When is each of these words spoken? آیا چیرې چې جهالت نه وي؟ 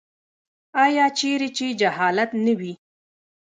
آیا 0.83 1.05
چیرې 1.17 1.49
چې 1.57 1.65
جهالت 1.79 2.29
نه 2.45 2.53
وي؟ 2.59 2.73